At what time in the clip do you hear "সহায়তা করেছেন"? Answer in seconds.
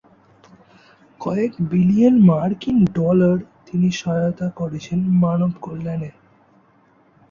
3.91-4.99